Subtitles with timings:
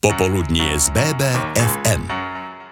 [0.00, 2.19] Popoludnie z BBFM.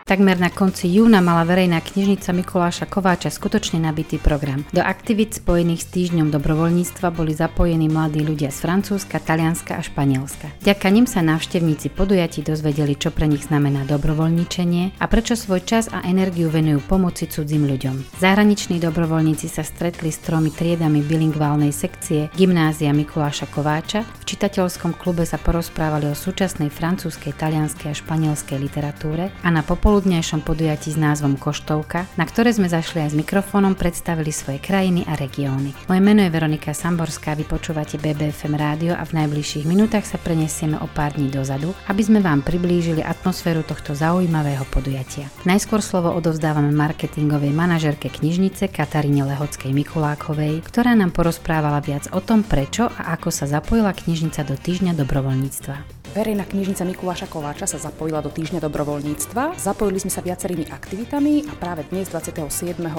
[0.09, 4.65] Takmer na konci júna mala verejná knižnica Mikuláša Kováča skutočne nabitý program.
[4.73, 10.49] Do aktivít spojených s týždňom dobrovoľníctva boli zapojení mladí ľudia z Francúzska, Talianska a Španielska.
[10.65, 15.93] Ďaka nim sa návštevníci podujatí dozvedeli, čo pre nich znamená dobrovoľníčenie a prečo svoj čas
[15.93, 18.17] a energiu venujú pomoci cudzím ľuďom.
[18.17, 24.09] Zahraniční dobrovoľníci sa stretli s tromi triedami bilingválnej sekcie Gymnázia Mikuláša Kováča.
[24.25, 29.98] V čitateľskom klube sa porozprávali o súčasnej francúzskej, talianskej a španielskej literatúre a na popolu
[29.99, 35.03] popoludnejšom podujatí s názvom Koštovka, na ktoré sme zašli aj s mikrofónom, predstavili svoje krajiny
[35.11, 35.75] a regióny.
[35.91, 40.79] Moje meno je Veronika Samborská, vy počúvate BBFM rádio a v najbližších minútach sa prenesieme
[40.79, 45.27] o pár dní dozadu, aby sme vám priblížili atmosféru tohto zaujímavého podujatia.
[45.43, 52.47] Najskôr slovo odovzdávame marketingovej manažerke knižnice Kataríne Lehockej Mikulákovej, ktorá nám porozprávala viac o tom,
[52.47, 55.98] prečo a ako sa zapojila knižnica do týždňa dobrovoľníctva.
[56.19, 59.55] Verejná knižnica Mikuláša Kováča sa zapojila do týždňa dobrovoľníctva.
[59.55, 62.43] Zapojili sme sa viacerými aktivitami a práve dnes 27.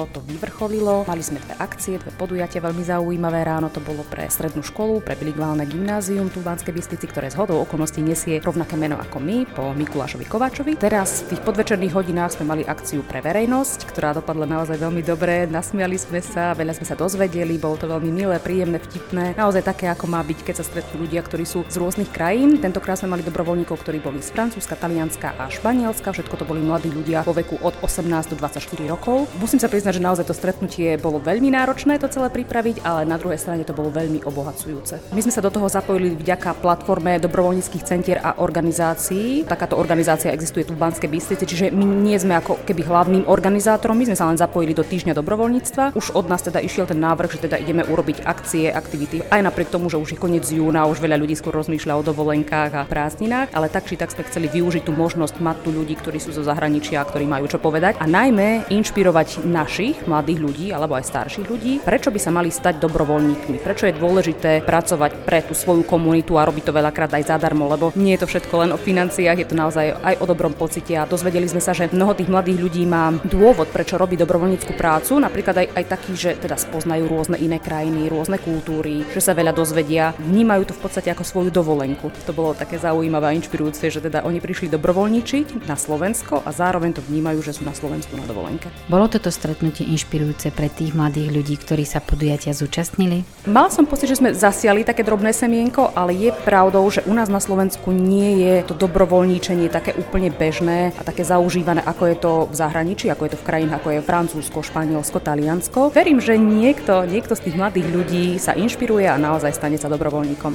[0.08, 1.04] to vyvrcholilo.
[1.04, 3.44] Mali sme dve akcie, dve podujatia veľmi zaujímavé.
[3.44, 7.36] Ráno to bolo pre strednú školu, pre biligválne gymnázium tu v Banskej Bystrici, ktoré z
[7.36, 10.80] hodou okolností nesie rovnaké meno ako my, po Mikulášovi Kováčovi.
[10.80, 15.44] Teraz v tých podvečerných hodinách sme mali akciu pre verejnosť, ktorá dopadla naozaj veľmi dobre.
[15.44, 19.36] Nasmiali sme sa, veľa sme sa dozvedeli, bolo to veľmi milé, príjemné, vtipné.
[19.36, 22.56] Naozaj také, ako má byť, keď sa stretnú ľudia, ktorí sú z rôznych krajín.
[22.56, 26.14] Tentokrát sme mali dobrovoľníkov, ktorí boli z Francúzska, Talianska a Španielska.
[26.14, 29.26] Všetko to boli mladí ľudia vo veku od 18 do 24 rokov.
[29.42, 33.18] Musím sa priznať, že naozaj to stretnutie bolo veľmi náročné to celé pripraviť, ale na
[33.18, 35.10] druhej strane to bolo veľmi obohacujúce.
[35.10, 39.42] My sme sa do toho zapojili vďaka platforme dobrovoľníckých centier a organizácií.
[39.42, 43.98] Takáto organizácia existuje tu v Banskej Bystrici, čiže my nie sme ako keby hlavným organizátorom,
[43.98, 45.98] my sme sa len zapojili do týždňa dobrovoľníctva.
[45.98, 49.24] Už od nás teda išiel ten návrh, že teda ideme urobiť akcie, aktivity.
[49.26, 52.72] Aj napriek tomu, že už je koniec júna, už veľa ľudí skôr rozmýšľa o dovolenkách
[52.76, 56.18] a prázdninách ale tak či tak sme chceli využiť tú možnosť mať tu ľudí, ktorí
[56.18, 58.00] sú zo zahraničia, ktorí majú čo povedať.
[58.02, 62.82] A najmä inšpirovať našich mladých ľudí alebo aj starších ľudí, prečo by sa mali stať
[62.82, 67.70] dobrovoľníkmi, prečo je dôležité pracovať pre tú svoju komunitu a robiť to veľakrát aj zadarmo,
[67.70, 70.96] lebo nie je to všetko len o financiách, je to naozaj aj o dobrom pocite.
[70.98, 75.20] A dozvedeli sme sa, že mnoho tých mladých ľudí má dôvod, prečo robí dobrovoľníckú prácu,
[75.20, 79.54] napríklad aj, aj taký, že teda spoznajú rôzne iné krajiny, rôzne kultúry, že sa veľa
[79.54, 82.08] dozvedia, vnímajú to v podstate ako svoju dovolenku.
[82.26, 86.96] To bolo také zaujímavé a inšpirujúce, že teda oni prišli dobrovoľničiť na Slovensko a zároveň
[86.96, 88.72] to vnímajú, že sú na Slovensku na dovolenke.
[88.88, 93.22] Bolo toto stretnutie inšpirujúce pre tých mladých ľudí, ktorí sa podujatia zúčastnili?
[93.44, 97.28] Mal som pocit, že sme zasiali také drobné semienko, ale je pravdou, že u nás
[97.28, 102.32] na Slovensku nie je to dobrovoľníčenie také úplne bežné a také zaužívané, ako je to
[102.48, 105.92] v zahraničí, ako je to v krajinách, ako je Francúzsko, Španielsko, Taliansko.
[105.92, 110.54] Verím, že niekto, niekto z tých mladých ľudí sa inšpiruje a naozaj stane sa dobrovoľníkom.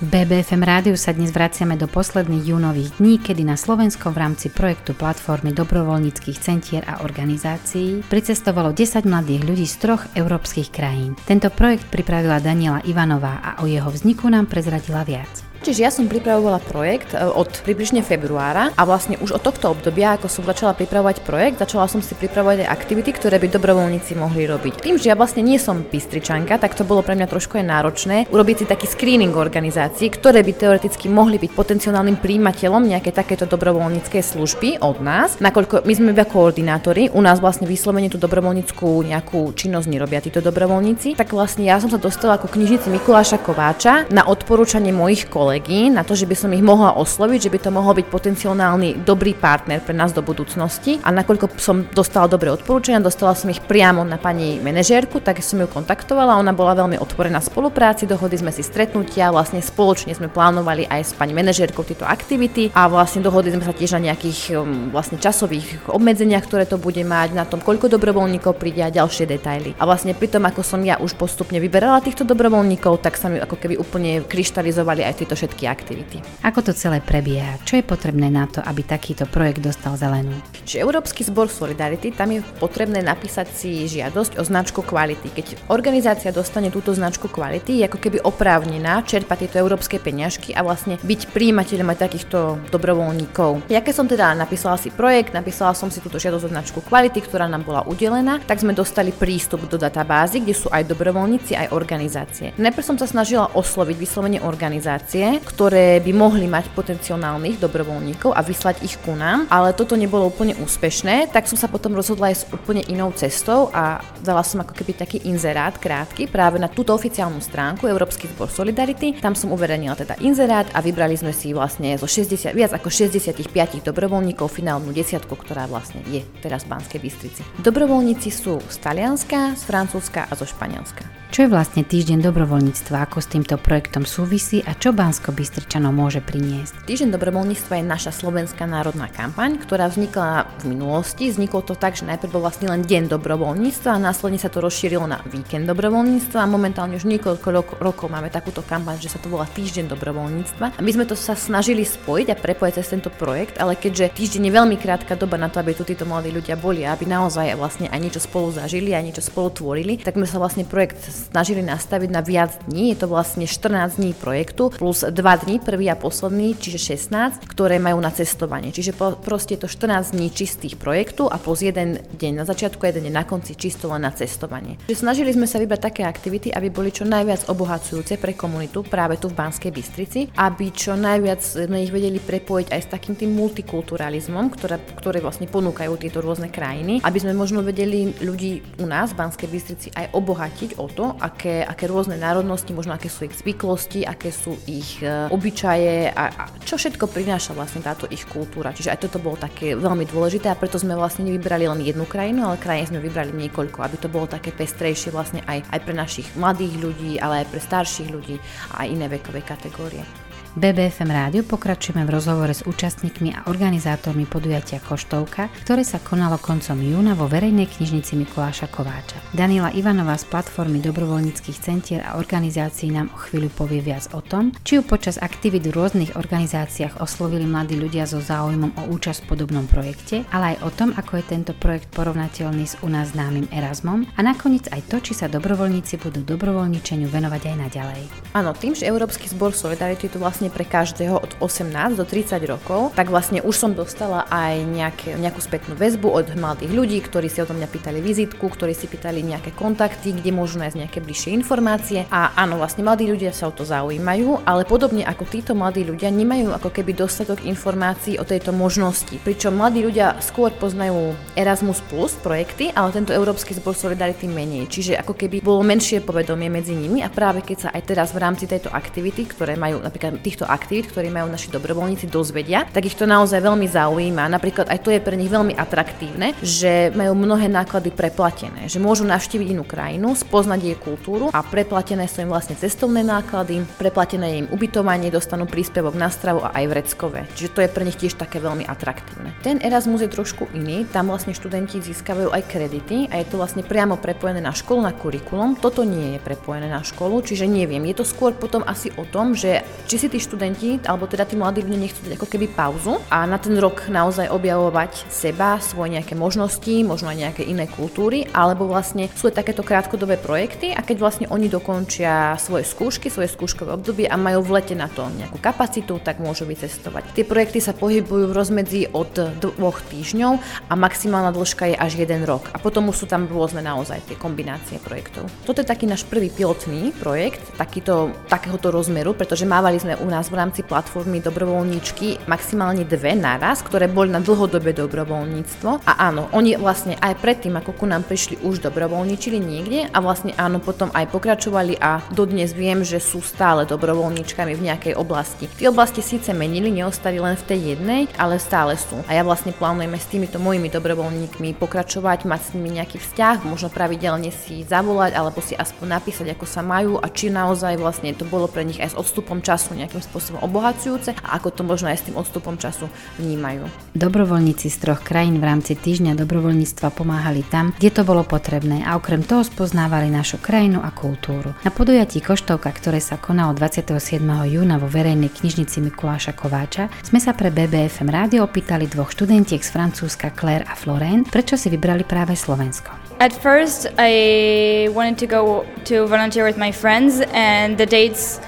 [0.00, 1.28] BBFM rádiu sa dnes
[1.60, 7.04] vraciame do posledných júnových dní, kedy na Slovensku v rámci projektu platformy dobrovoľníckých centier a
[7.04, 11.20] organizácií pricestovalo 10 mladých ľudí z troch európskych krajín.
[11.28, 15.49] Tento projekt pripravila Daniela Ivanová a o jeho vzniku nám prezradila viac.
[15.60, 20.16] Čiže ja som pripravovala projekt e, od približne februára a vlastne už od tohto obdobia,
[20.16, 24.48] ako som začala pripravovať projekt, začala som si pripravovať aj aktivity, ktoré by dobrovoľníci mohli
[24.48, 24.80] robiť.
[24.80, 28.16] Tým, že ja vlastne nie som pistričanka, tak to bolo pre mňa trošku aj náročné
[28.32, 34.16] urobiť si taký screening organizácií, ktoré by teoreticky mohli byť potenciálnym príjimateľom nejaké takéto dobrovoľnícke
[34.16, 39.52] služby od nás, nakoľko my sme iba koordinátori, u nás vlastne vyslovene tú dobrovoľníckú nejakú
[39.52, 44.24] činnosť nerobia títo dobrovoľníci, tak vlastne ja som sa dostala ako knižnici Mikuláša Kováča na
[44.24, 47.70] odporúčanie mojich kolegov kolegy na to, že by som ich mohla osloviť, že by to
[47.74, 51.02] mohol byť potenciálny dobrý partner pre nás do budúcnosti.
[51.02, 55.58] A nakoľko som dostala dobré odporúčania, dostala som ich priamo na pani manažérku, tak som
[55.58, 60.86] ju kontaktovala, ona bola veľmi otvorená spolupráci, dohodli sme si stretnutia, vlastne spoločne sme plánovali
[60.86, 64.94] aj s pani manažérkou tieto aktivity a vlastne dohodli sme sa tiež na nejakých um,
[64.94, 69.74] vlastne časových obmedzeniach, ktoré to bude mať, na tom, koľko dobrovoľníkov príde a ďalšie detaily.
[69.82, 73.42] A vlastne pri tom, ako som ja už postupne vyberala týchto dobrovoľníkov, tak sa mi
[73.42, 76.20] ako keby úplne kryštalizovali aj tieto všetky aktivity.
[76.44, 77.56] Ako to celé prebieha?
[77.64, 80.36] Čo je potrebné na to, aby takýto projekt dostal zelenú?
[80.68, 85.32] Čiže Európsky zbor Solidarity, tam je potrebné napísať si žiadosť o značku kvality.
[85.32, 90.60] Keď organizácia dostane túto značku kvality, je ako keby oprávnená čerpať tieto európske peňažky a
[90.60, 92.38] vlastne byť príjimateľom aj takýchto
[92.68, 93.70] dobrovoľníkov.
[93.70, 97.22] Ja keď som teda napísala si projekt, napísala som si túto žiadosť o značku kvality,
[97.22, 101.70] ktorá nám bola udelená, tak sme dostali prístup do databázy, kde sú aj dobrovoľníci, aj
[101.70, 102.50] organizácie.
[102.58, 108.40] Najprv som sa snažila osloviť vyslovene organizácie, akcie, ktoré by mohli mať potenciálnych dobrovoľníkov a
[108.42, 112.36] vyslať ich ku nám, ale toto nebolo úplne úspešné, tak som sa potom rozhodla aj
[112.36, 116.90] s úplne inou cestou a dala som ako keby taký inzerát krátky práve na túto
[116.96, 119.20] oficiálnu stránku Európsky zbor Solidarity.
[119.20, 123.84] Tam som uverejnila teda inzerát a vybrali sme si vlastne zo 60, viac ako 65
[123.84, 127.42] dobrovoľníkov finálnu desiatku, ktorá vlastne je teraz v Banskej Bystrici.
[127.60, 131.20] Dobrovoľníci sú z Talianska, z Francúzska a zo Španielska.
[131.30, 136.24] Čo je vlastne týždeň dobrovoľníctva, ako s týmto projektom súvisí a čo Bansko Bystričanov môže
[136.24, 136.88] priniesť?
[136.88, 141.28] Týždeň dobrovoľníctva je naša slovenská národná kampaň, ktorá vznikla v minulosti.
[141.28, 145.04] Vzniklo to tak, že najprv bol vlastne len deň dobrovoľníctva a následne sa to rozšírilo
[145.04, 149.28] na víkend dobrovoľníctva a momentálne už niekoľko rok, rokov máme takúto kampaň, že sa to
[149.28, 150.72] volá Týždeň dobrovoľníctva.
[150.72, 154.48] A my sme to sa snažili spojiť a prepojiť cez tento projekt, ale keďže týždeň
[154.48, 157.92] je veľmi krátka doba na to, aby tu títo mladí ľudia boli, aby naozaj vlastne
[157.92, 162.08] aj niečo spolu zažili, aj niečo spolu tvorili, tak sme sa vlastne projekt snažili nastaviť
[162.08, 162.96] na viac dní.
[162.96, 167.82] Je to vlastne 14 dní projektu plus 2 dní, prvý a posledný, čiže 16, ktoré
[167.82, 168.70] majú na cestovanie.
[168.70, 172.80] Čiže po, proste je to 14 dní čistých projektu a plus jeden deň na začiatku,
[172.86, 174.78] jeden deň na konci čisto len na cestovanie.
[174.86, 179.18] Čiže snažili sme sa vybrať také aktivity, aby boli čo najviac obohacujúce pre komunitu práve
[179.18, 183.34] tu v Banskej Bystrici, aby čo najviac sme ich vedeli prepojiť aj s takým tým
[183.34, 189.10] multikulturalizmom, ktoré, ktoré vlastne ponúkajú tieto rôzne krajiny, aby sme možno vedeli ľudí u nás
[189.10, 193.34] v Banskej Bystrici aj obohatiť o to, aké, aké rôzne národnosti, možno aké sú ich
[193.34, 198.70] zvyklosti, aké sú ich e, obyčaje a, a čo všetko prináša vlastne táto ich kultúra.
[198.70, 202.46] Čiže aj toto bolo také veľmi dôležité a preto sme vlastne nevybrali len jednu krajinu,
[202.46, 206.28] ale krajine sme vybrali niekoľko, aby to bolo také pestrejšie vlastne aj, aj pre našich
[206.38, 208.36] mladých ľudí, ale aj pre starších ľudí
[208.76, 210.29] a aj iné vekové kategórie.
[210.58, 216.74] BBFM rádiu pokračujeme v rozhovore s účastníkmi a organizátormi podujatia Koštovka, ktoré sa konalo koncom
[216.74, 219.22] júna vo verejnej knižnici Mikuláša Kováča.
[219.30, 224.50] Daniela Ivanová z platformy dobrovoľníckých centier a organizácií nám o chvíľu povie viac o tom,
[224.66, 229.28] či ju počas aktivít v rôznych organizáciách oslovili mladí ľudia so záujmom o účasť v
[229.30, 233.46] podobnom projekte, ale aj o tom, ako je tento projekt porovnateľný s u nás známym
[233.54, 238.02] Erasmom a nakoniec aj to, či sa dobrovoľníci budú dobrovoľničeniu venovať aj naďalej.
[238.34, 242.40] Áno, tým, že Európsky zbor Solidarity tu vlastne vlastne pre každého od 18 do 30
[242.48, 247.28] rokov, tak vlastne už som dostala aj nejaké, nejakú spätnú väzbu od mladých ľudí, ktorí
[247.28, 251.36] si o mňa pýtali vizitku, ktorí si pýtali nejaké kontakty, kde môžu nájsť nejaké bližšie
[251.36, 252.08] informácie.
[252.08, 256.08] A áno, vlastne mladí ľudia sa o to zaujímajú, ale podobne ako títo mladí ľudia
[256.08, 259.20] nemajú ako keby dostatok informácií o tejto možnosti.
[259.20, 264.72] Pričom mladí ľudia skôr poznajú Erasmus Plus projekty, ale tento Európsky zbor Solidarity menej.
[264.72, 268.24] Čiže ako keby bolo menšie povedomie medzi nimi a práve keď sa aj teraz v
[268.24, 272.94] rámci tejto aktivity, ktoré majú napríklad týchto aktivít, ktoré majú naši dobrovoľníci, dozvedia, tak ich
[272.94, 274.30] to naozaj veľmi zaujíma.
[274.30, 279.02] Napríklad aj to je pre nich veľmi atraktívne, že majú mnohé náklady preplatené, že môžu
[279.02, 284.36] navštíviť inú krajinu, spoznať jej kultúru a preplatené sú im vlastne cestovné náklady, preplatené je
[284.46, 287.26] im ubytovanie, dostanú príspevok na stravu a aj vreckové.
[287.34, 289.34] Čiže to je pre nich tiež také veľmi atraktívne.
[289.42, 293.66] Ten Erasmus je trošku iný, tam vlastne študenti získavajú aj kredity a je to vlastne
[293.66, 295.58] priamo prepojené na školu, na kurikulum.
[295.58, 297.82] Toto nie je prepojené na školu, čiže neviem.
[297.90, 301.34] Je to skôr potom asi o tom, že či si tí študenti, alebo teda tí
[301.34, 305.96] mladí ľudia nechcú dať ako keby pauzu a na ten rok naozaj objavovať seba, svoje
[305.96, 310.84] nejaké možnosti, možno aj nejaké iné kultúry, alebo vlastne sú aj takéto krátkodobé projekty a
[310.84, 315.08] keď vlastne oni dokončia svoje skúšky, svoje skúškové obdobie a majú v lete na to
[315.16, 317.16] nejakú kapacitu, tak môžu vycestovať.
[317.16, 320.32] Tie projekty sa pohybujú v rozmedzi od dvoch týždňov
[320.68, 322.44] a maximálna dĺžka je až jeden rok.
[322.52, 325.30] A potom už sú tam rôzne naozaj tie kombinácie projektov.
[325.48, 330.26] Toto je taký náš prvý pilotný projekt, takýto, takéhoto rozmeru, pretože mávali sme u nás
[330.26, 335.86] v rámci platformy dobrovoľníčky maximálne dve naraz, ktoré boli na dlhodobé dobrovoľníctvo.
[335.86, 340.34] A áno, oni vlastne aj predtým, ako ku nám prišli, už dobrovoľníčili niekde a vlastne
[340.34, 345.46] áno, potom aj pokračovali a dodnes viem, že sú stále dobrovoľníčkami v nejakej oblasti.
[345.54, 348.98] Tie oblasti síce menili, neostali len v tej jednej, ale stále sú.
[349.06, 353.70] A ja vlastne plánujeme s týmito mojimi dobrovoľníkmi pokračovať, mať s nimi nejaký vzťah, možno
[353.70, 358.24] pravidelne si zavolať alebo si aspoň napísať, ako sa majú a či naozaj vlastne to
[358.26, 361.92] bolo pre nich aj s odstupom času nejakým nejakým spôsobom obohacujúce a ako to možno
[361.92, 362.88] aj s tým odstupom času
[363.20, 363.68] vnímajú.
[363.92, 368.96] Dobrovoľníci z troch krajín v rámci týždňa dobrovoľníctva pomáhali tam, kde to bolo potrebné a
[368.96, 371.52] okrem toho spoznávali našu krajinu a kultúru.
[371.60, 374.24] Na podujatí Koštovka, ktoré sa konalo 27.
[374.48, 379.68] júna vo verejnej knižnici Mikuláša Kováča, sme sa pre BBFM rádio opýtali dvoch študentiek z
[379.68, 382.96] Francúzska Claire a Florence, prečo si vybrali práve Slovensko.
[383.20, 388.40] At first, I wanted to go to volunteer with my friends, and the dates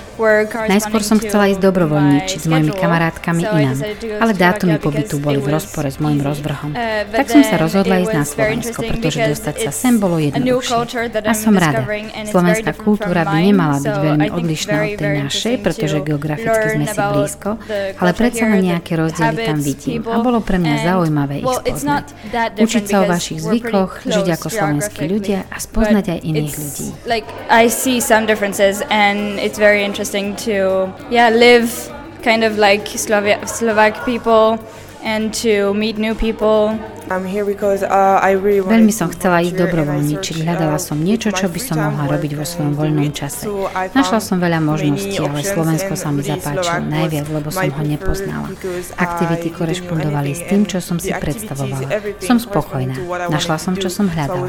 [0.53, 3.79] Najskôr som chcela ísť dobrovoľníčiť s mojimi kamarátkami inám,
[4.21, 6.77] ale dátumy pobytu boli v rozpore s môjim rozvrhom.
[6.77, 11.25] Uh, tak som sa rozhodla ísť na Slovensko, pretože dostať sa sem bolo jednoduchšie.
[11.25, 11.85] A som rada.
[12.29, 17.51] Slovenská kultúra by nemala byť veľmi odlišná od tej našej, pretože geograficky sme si blízko,
[17.99, 20.01] ale predsa len nejaké rozdiely tam vidím.
[20.07, 22.07] A bolo pre mňa zaujímavé ich spoznať.
[22.61, 26.87] Učiť sa o vašich zvykoch, žiť ako slovenskí ľudia a spoznať aj iných ľudí.
[30.03, 31.71] Interesting to yeah live
[32.25, 34.59] kind of like Slovak people
[35.05, 36.75] and to meet new people
[37.09, 40.47] Veľmi som chcela ísť dobrovoľníčiť.
[40.47, 43.51] Hľadala som niečo, čo by som mohla robiť vo svojom voľnom čase.
[43.93, 48.49] Našla som veľa možností, ale Slovensko sa mi zapáčilo najviac, lebo som ho nepoznala.
[48.97, 51.89] Aktivity korešpondovali s tým, čo som si predstavovala.
[52.23, 52.97] Som spokojná.
[53.29, 54.49] Našla som, čo som hľadala.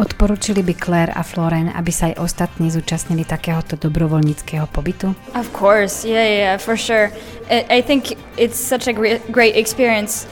[0.00, 5.12] Odporúčili by Claire a Floren, aby sa aj ostatní zúčastnili takéhoto dobrovoľníckého pobytu?
[5.36, 7.12] Of course, yeah, yeah, for sure.
[7.50, 10.24] I think it's such a great, great experience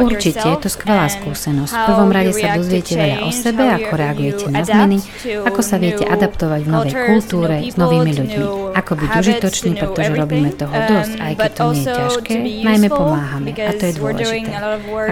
[0.00, 1.72] Určite je to skvelá skúsenosť.
[1.72, 4.98] V prvom rade sa dozviete veľa o sebe, ako reagujete na zmeny,
[5.44, 10.50] ako sa viete adaptovať v novej kultúre s novými ľuďmi, ako byť užitočný, pretože robíme
[10.56, 14.50] toho dosť, aj keď to nie je ťažké, najmä pomáhame a to je dôležité.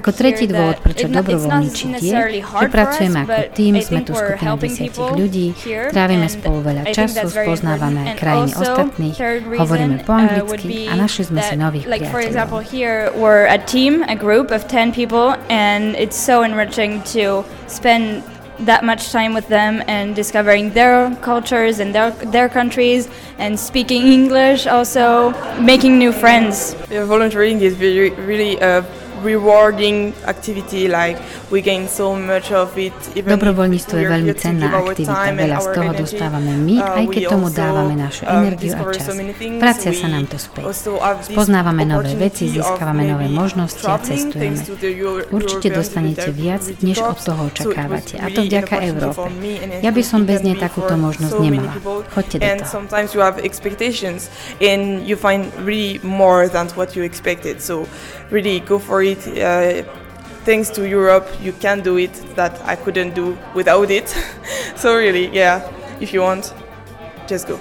[0.00, 5.46] Ako tretí dôvod, prečo dobrovoľníčiť je, že pracujeme ako tým, sme tu skupina desiatich ľudí,
[5.92, 9.16] trávime spolu veľa času, spoznávame krajiny ostatných,
[9.60, 12.64] hovoríme po anglicky a našli sme si nových priateľov
[13.14, 18.22] we're a team, a group of 10 people, and it's so enriching to spend
[18.60, 24.02] that much time with them and discovering their cultures and their their countries and speaking
[24.06, 26.76] English also making new friends.
[26.90, 28.84] Yeah, volunteering is really really a
[29.22, 31.18] rewarding activity like
[31.50, 35.90] we gain so much of it even Dobrovoľníctvo je veľmi cenná aktivita, veľa z toho
[35.96, 39.06] dostávame my, uh, aj keď tomu dávame našu um, energiu a čas.
[39.62, 40.64] Vracia sa nám to späť.
[41.32, 44.58] Spoznávame nové veci, získavame nové možnosti a cestujeme.
[45.32, 48.20] Určite dostanete viac, než od toho očakávate.
[48.20, 49.26] A to vďaka Európe.
[49.80, 51.72] Ja by som bez nej takúto možnosť nemala.
[52.12, 52.82] Choďte do toho.
[54.60, 57.60] and you find really more than what you expected.
[57.60, 57.86] So
[58.30, 59.11] really go for it.
[59.18, 59.82] Uh,
[60.44, 64.08] thanks to Europe, you can do it that I couldn't do without it.
[64.76, 65.60] so really, yeah,
[66.00, 66.54] if you want,
[67.28, 67.58] just go.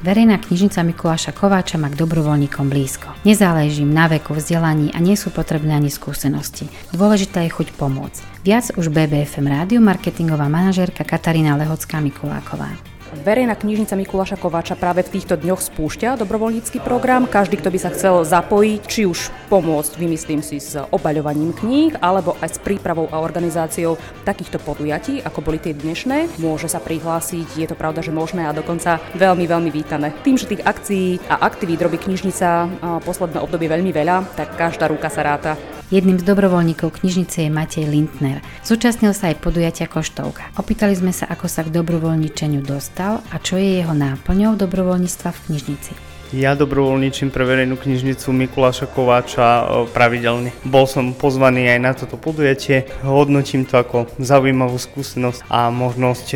[0.00, 3.12] Verejná knižnica Mikuláša Kováča má k dobrovoľníkom blízko.
[3.28, 6.72] Nezáleží im na veku, vzdelaní a nie sú potrebné ani skúsenosti.
[6.96, 8.40] Dôležitá je chuť pomôcť.
[8.40, 12.72] Viac už BBFM rádio marketingová manažérka Katarína Lehocká Mikuláková.
[13.10, 17.26] Verejná knižnica Mikuláša Kováča práve v týchto dňoch spúšťa dobrovoľnícky program.
[17.26, 22.38] Každý, kto by sa chcel zapojiť, či už pomôcť, vymyslím si, s obaľovaním kníh, alebo
[22.38, 27.58] aj s prípravou a organizáciou takýchto podujatí, ako boli tie dnešné, môže sa prihlásiť.
[27.58, 30.14] Je to pravda, že možné a dokonca veľmi, veľmi vítané.
[30.22, 32.70] Tým, že tých akcií a aktivít robí knižnica
[33.02, 35.58] posledné obdobie veľmi veľa, tak každá ruka sa ráta.
[35.90, 38.38] Jedným z dobrovoľníkov knižnice je Matej Lindner.
[38.62, 40.54] Zúčastnil sa aj podujatia Koštovka.
[40.54, 45.42] Opýtali sme sa, ako sa k dobrovoľničeniu dostal a čo je jeho náplňou dobrovoľníctva v
[45.50, 45.92] knižnici.
[46.30, 50.54] Ja dobrovoľníčim pre verejnú knižnicu Mikuláša Kováča pravidelne.
[50.62, 56.26] Bol som pozvaný aj na toto podujatie, hodnotím to ako zaujímavú skúsenosť a možnosť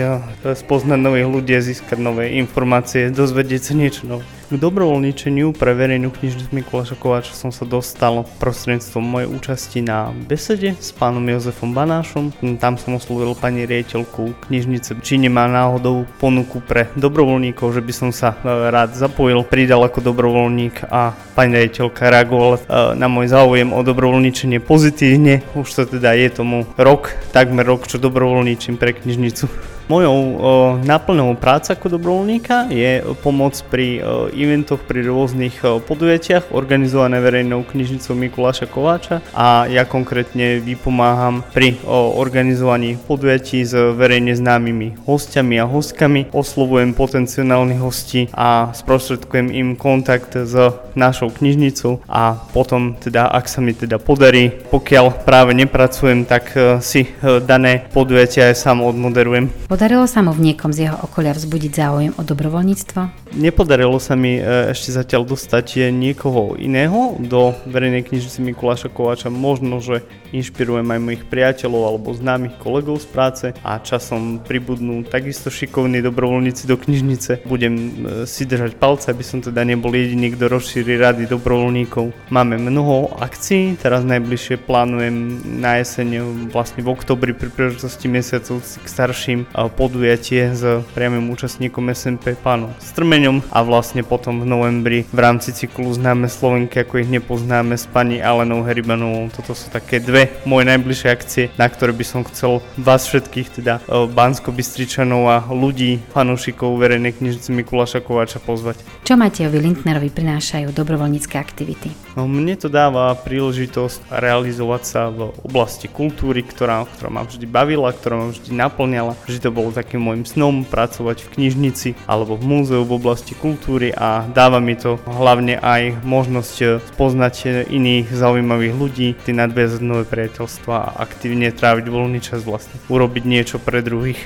[0.43, 4.27] spoznať nových ľudí, získať nové informácie, dozvedieť sa niečo nové.
[4.55, 10.79] K dobrovoľničeniu pre verejnú knižnicu Mikuláša Kováča som sa dostal prostredníctvom mojej účasti na besede
[10.79, 12.31] s pánom Jozefom Banášom.
[12.63, 18.11] Tam som oslovil pani riaditeľku knižnice, či nemá náhodou ponuku pre dobrovoľníkov, že by som
[18.15, 22.63] sa e, rád zapojil, pridal ako dobrovoľník a pani riaditeľka reagovala e,
[22.95, 25.43] na môj záujem o dobrovoľničenie pozitívne.
[25.59, 29.74] Už to teda je tomu rok, takmer rok, čo dobrovoľníčim pre knižnicu.
[29.85, 37.21] Mojou o, práca ako dobrovoľníka je pomoc pri o, eventoch, pri rôznych o, podujatiach organizované
[37.21, 45.61] verejnou knižnicou Mikuláša Kováča a ja konkrétne vypomáham pri organizovaní podujatí s verejne známymi hostiami
[45.61, 50.57] a hostkami, oslovujem potenciálnych hostí a sprostredkujem im kontakt s
[50.97, 56.81] našou knižnicou a potom teda, ak sa mi teda podarí, pokiaľ práve nepracujem, tak e,
[56.81, 59.51] si e, dané podujatia aj sám odmoderujem.
[59.75, 63.35] Podarilo sa mu v niekom z jeho okolia vzbudiť záujem o dobrovoľníctvo?
[63.35, 69.35] Nepodarilo sa mi e, ešte zatiaľ dostať niekoho iného do verejnej knižnice Mikuláša Kováča.
[69.35, 75.51] Možno, že inšpirujem aj mojich priateľov alebo známych kolegov z práce a časom pribudnú takisto
[75.51, 77.43] šikovní dobrovoľníci do knižnice.
[77.43, 77.91] Budem e,
[78.31, 82.31] si držať palce, aby som teda nebol jediný, kto rozšíri rady dobrovoľníkov.
[82.31, 86.23] Máme mnoho akcií, teraz najbližšie plánujem na jeseň
[86.55, 93.47] vlastne v oktobri pri príležitosti mesiacov k starším podujatie s priamým účastníkom SMP pánom Strmeňom
[93.53, 98.19] a vlastne potom v novembri v rámci cyklu Známe Slovenky, ako ich nepoznáme s pani
[98.19, 99.31] Alenou Heribanovou.
[99.31, 103.81] Toto sú také dve moje najbližšie akcie, na ktoré by som chcel vás všetkých, teda
[104.11, 108.83] bansko bystričanov a ľudí, fanúšikov verejnej knižnice Mikuláša Kováča pozvať.
[109.07, 111.95] Čo Matejovi Lindnerovi prinášajú dobrovoľnícke aktivity?
[112.19, 117.91] No, mne to dáva príležitosť realizovať sa v oblasti kultúry, ktorá, ktorá ma vždy bavila,
[117.95, 119.15] ktorá ma vždy naplňala.
[119.27, 123.95] Vždy to bolo takým môjim snom pracovať v knižnici alebo v múzeu v oblasti kultúry
[123.95, 130.95] a dáva mi to hlavne aj možnosť spoznať iných zaujímavých ľudí, ty nadviazať priateľstva a
[131.07, 134.19] aktívne tráviť voľný čas vlastne, urobiť niečo pre druhých.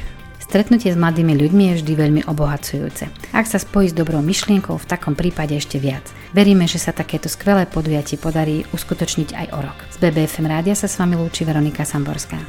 [0.49, 3.13] Stretnutie s mladými ľuďmi je vždy veľmi obohacujúce.
[3.37, 6.09] Ak sa spojí s dobrou myšlienkou, v takom prípade ešte viac.
[6.33, 9.77] Veríme, že sa takéto skvelé podujatie podarí uskutočniť aj o rok.
[9.93, 12.41] Z BBFM rádia sa s vami lúči Veronika Samborská.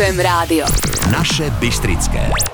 [0.00, 0.66] BBFM rádio.
[1.12, 2.49] Naše Bystrické.